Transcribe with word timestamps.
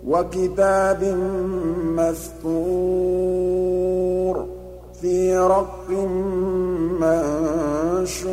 وَكِتَابٍ 0.08 1.04
مَّسْطُورٍ 1.98 2.46
فِي 5.02 5.38
رَقٍّ 5.38 5.90
مَّنشُورٍ. 7.02 8.28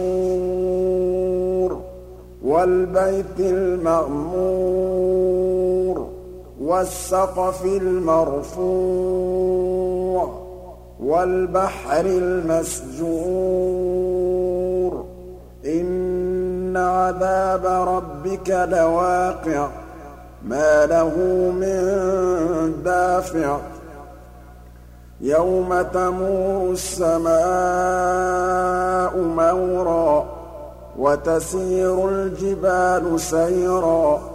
وَالْبَيْتِ 2.44 3.40
الْمَعْمُورِ 3.40 5.96
وَالسَّقْفِ 6.60 7.64
الْمَرْفُوعِ. 7.64 9.73
وَالْبَحْرِ 11.00 12.00
الْمَسْجُورِ. 12.00 13.04
إِنَّ 15.66 16.76
عَذَابَ 16.76 17.66
رَبِّكَ 17.66 18.50
لَوَاقِعٌ. 18.50 19.68
مَّا 20.44 20.86
لَهُ 20.86 21.12
مِن 21.50 21.84
دَافِعٍ. 22.84 23.58
يَوْمَ 25.20 25.82
تَمُورُ 25.82 26.72
السَّمَاءُ 26.72 27.34
مَوْرًا 29.18 30.24
وَتَسِيرُ 30.98 32.08
الْجِبَالُ 32.08 33.20
سَيْرًا. 33.20 34.33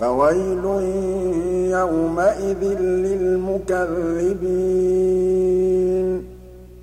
فَوَيْلٌ 0.00 0.64
يَوْمَئِذٍ 1.70 2.62
لِّلْمُكَذِّبِينَ 2.80 4.50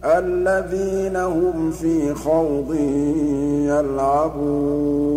الَّذِينَ 0.06 1.16
هُمْ 1.16 1.72
فِي 1.72 2.14
خَوْضٍ 2.14 2.76
يَلْعَبُونَ 3.72 5.08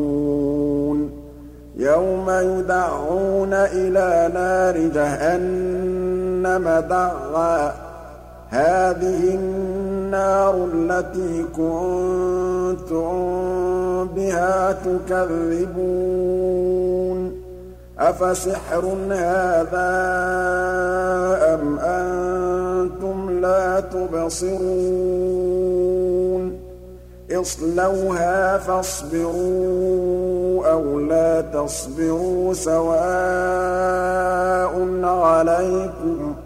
يَوْمَ 1.76 2.30
يُدَعُّونَ 2.30 3.52
إِلَىٰ 3.52 4.30
نَارِ 4.34 4.76
جَهَنَّمَ 4.94 6.84
دَعًّا 6.90 7.72
هَٰذِهِ 8.50 9.34
النَّارُ 9.34 10.68
الَّتِي 10.74 11.44
كُنتُم 11.56 13.10
بِهَا 14.16 14.72
تُكَذِّبُونَ 14.72 16.89
أَفَسِحْرٌ 18.00 18.96
هَٰذَا 19.10 19.90
أَمْ 21.54 21.78
أَنتُمْ 21.78 23.40
لَا 23.40 23.80
تُبْصِرُونَ؟ 23.80 24.60
اصْلَوْهَا 27.32 28.58
فَاصْبِرُوا 28.58 30.72
أَوْ 30.72 31.00
لَا 31.00 31.40
تَصْبِرُوا 31.40 32.54
سَوَاءٌ 32.54 33.00
عَلَيْكُمْ 35.04 36.34
ۖ 36.34 36.36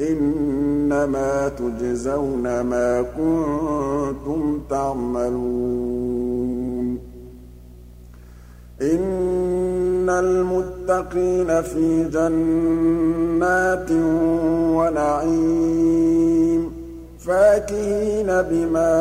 إِنَّمَا 0.00 1.48
تُجْزَوْنَ 1.48 2.60
مَا 2.60 3.02
كُنتُمْ 3.02 4.60
تَعْمَلُونَ. 4.70 6.98
إِنَّ 8.82 10.10
الْمُتَّقِينَ 10.10 10.73
فِي 11.62 12.04
جَنَّاتٍ 12.04 13.90
وَنَعِيمٍ 14.74 16.72
فَاكِهِينَ 17.18 18.26
بِمَا 18.26 18.94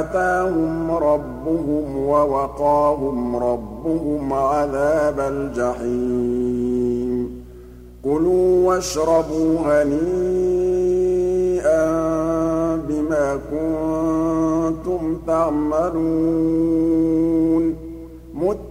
آتَاهُمْ 0.00 0.92
رَبُّهُمْ 0.92 1.98
وَوَقَاهُمْ 1.98 3.36
رَبُّهُمْ 3.36 4.32
عَذَابَ 4.32 5.20
الْجَحِيمِ. 5.20 7.44
كُلُوا 8.04 8.68
وَاشْرَبُوا 8.68 9.58
هَنِيئًا 9.64 11.86
بِمَا 12.76 13.38
كُنتُمْ 13.50 15.18
تَعْمَلُونَ. 15.26 16.93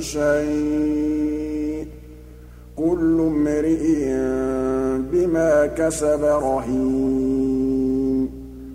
شَيْءٍ 0.00 1.84
ۚ. 1.84 1.86
كُلُّ 2.76 3.20
امْرِئٍ 3.20 4.08
بِمَا 5.12 5.66
كَسَبَ 5.66 6.24
رَهِينٌ. 6.24 8.30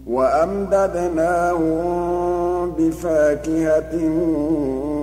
وَأَمْدَدْنَاهُم 0.07 1.65
بِفَاكِهَةٍ 2.71 4.09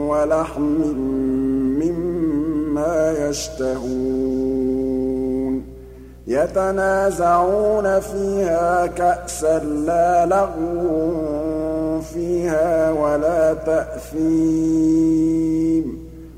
وَلَحْمٍ 0.09 0.97
مِّمَّا 1.79 3.29
يَشْتَهُونَ. 3.29 5.63
يَتَنَازَعُونَ 6.27 8.01
فِيهَا 8.01 8.87
كَأْسًا 8.87 9.59
لَّا 9.59 10.27
لَغْوٌ 10.27 12.01
فِيهَا 12.01 12.93
وَلَا 12.93 13.55
تَأْثِيمٌ. 13.55 16.02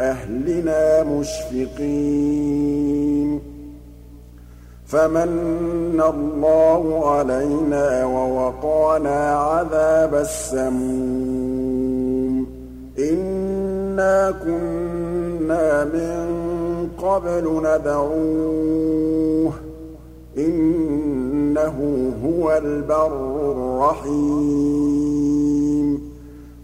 أَهْلِنَا 0.00 1.02
مُشْفِقِينَ. 1.02 1.90
فَمَنَّ 4.86 6.00
اللَّهُ 6.00 7.10
عَلَيْنَا 7.10 8.04
وَوَقَانَا 8.04 9.30
عَذَابَ 9.30 10.14
السَّمُومِ. 10.14 11.40
إِنَّا 12.98 14.30
كُنَّا 14.30 15.84
مِن 15.84 16.30
قَبْلُ 16.98 17.62
نَدْعُوهُ 17.64 19.50
ۖ. 19.50 19.54
إِنَّهُ 20.38 22.10
هُوَ 22.24 22.56
الْبَرُّ 22.56 23.52
الرَّحِيمُ. 23.52 24.99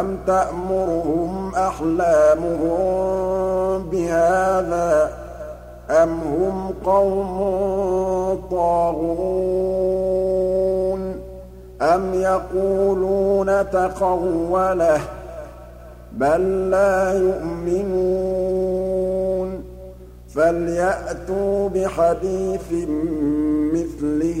أَمْ 0.00 0.18
تَأْمُرُهُمْ 0.26 1.54
أَحْلَامُهُم 1.54 2.82
بِهَٰذَا 3.90 5.06
ۚ 5.08 5.10
أَمْ 5.90 6.20
هُمْ 6.20 6.72
قَوْمٌ 6.84 7.38
طَاغُونَ 8.50 9.82
أَمْ 11.82 12.14
يَقُولُونَ 12.14 13.70
تَقَوَّلَهُ 13.70 14.98
ۚ 14.98 15.02
بَل 16.12 16.70
لَّا 16.70 17.12
يُؤْمِنُونَ 17.18 18.52
فَلْيَأْتُوا 20.34 21.68
بِحَدِيثٍ 21.68 22.72
مِّثْلِهِ 23.74 24.40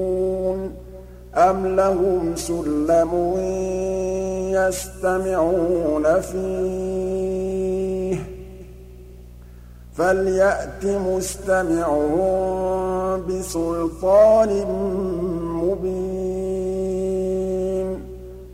أَمْ 1.35 1.75
لَهُمْ 1.75 2.35
سُلَّمٌ 2.35 3.37
يَسْتَمِعُونَ 4.51 6.21
فِيهِ 6.21 8.15
ۖ 8.15 8.19
فَلْيَأْتِ 9.95 10.85
مُسْتَمِعُهُم 10.85 12.31
بِسُلْطَانٍ 13.27 14.65
مُّبِينٍ 15.63 16.71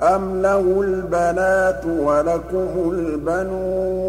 أَمْ 0.01 0.41
لَهُ 0.41 0.81
الْبَنَاتُ 0.81 1.85
وَلَكُمُ 1.85 2.91
الْبَنُونَ 2.91 4.07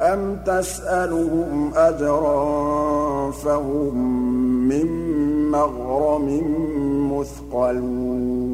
أَمْ 0.00 0.36
تَسْأَلُهُمْ 0.46 1.72
أَجْرًا 1.76 3.30
فَهُم 3.30 3.94
مِّن 4.68 4.86
مَّغْرَمٍ 5.50 6.28
مُّثْقَلُونَ 7.12 8.50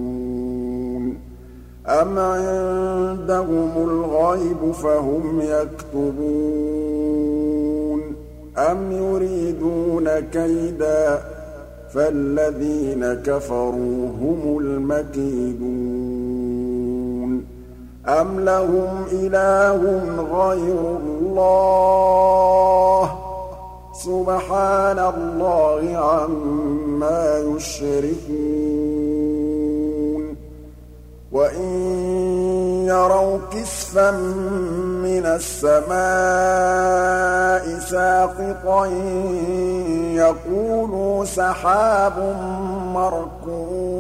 أَمْ 1.87 2.19
عِندَهُمُ 2.19 3.71
الْغَيْبُ 3.77 4.73
فَهُمْ 4.73 5.41
يَكْتُبُونَ 5.41 6.97
أَمْ 8.59 8.93
يُرِيدُونَ 8.93 10.21
كَيْدًا 10.33 11.21
فَالَّذِينَ 11.95 13.15
كَفَرُوا 13.15 14.09
هُمُ 14.21 14.59
الْمَكِيدُونَ 14.59 16.17
أَمْ 18.09 18.41
لَهُمْ 18.41 19.05
إِلَٰهٌ 19.13 19.81
غَيْرُ 20.33 20.99
اللَّهِ 21.39 23.07
ۚ. 23.07 23.11
سُبْحَانَ 23.97 24.99
اللَّهِ 24.99 25.97
عَمَّا 25.97 27.39
يُشْرِكُونَ. 27.39 28.77
وَإِن 31.33 31.69
يَرَوْا 32.87 33.39
كِسْفًا 33.53 34.11
مِّنَ 35.05 35.27
السَّمَاءِ 35.27 35.97
سَاقِطًا 37.79 38.87
يَقُولُوا 40.15 41.25
سَحَابٌ 41.25 42.37
مَّرْكُومٌ. 42.95 43.96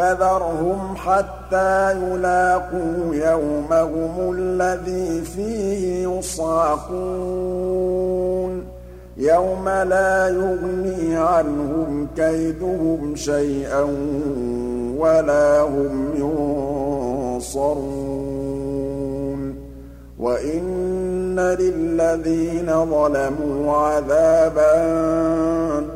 فَذَرْهُمْ 0.00 0.96
حَتَّىٰ 0.96 1.92
يُلَاقُوا 1.92 3.14
يَوْمَهُمُ 3.14 4.34
الَّذِي 4.38 5.20
فِيهِ 5.20 6.08
يُصْعَقُونَ. 6.08 7.00
يَوْمَ 9.16 9.68
لَا 9.68 10.28
يُغْنِي 10.28 11.16
عَنْهُمْ 11.16 12.08
كَيْدُهُمْ 12.16 13.16
شَيْئًا 13.16 13.82
وَلَا 14.98 15.60
هُمْ 15.60 16.12
يُنصَرُونَ. 17.36 18.99
وَإِنَّ 20.20 21.40
لِلَّذِينَ 21.40 22.66
ظَلَمُوا 22.66 23.76
عَذَابًا 23.76 24.74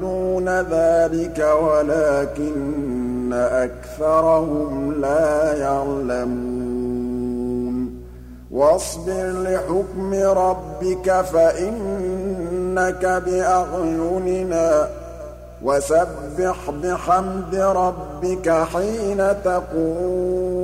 دُونَ 0.01 0.61
ذَٰلِكَ 0.61 1.47
وَلَٰكِنَّ 1.63 3.33
أَكْثَرَهُمْ 3.33 4.95
لَا 5.01 5.59
يَعْلَمُونَ 5.59 6.65
وَاصْبِرْ 8.51 9.33
لِحُكْمِ 9.43 10.15
رَبِّكَ 10.15 11.25
فَإِنَّكَ 11.33 13.23
بِأَعْيُنِنَا 13.27 14.89
وَسَبِّحْ 15.63 16.71
بِحَمْدِ 16.83 17.55
رَبِّكَ 17.55 18.51
حِينَ 18.51 19.35
تَقُومُ 19.45 20.64